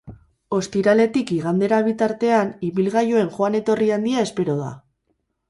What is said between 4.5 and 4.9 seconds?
da.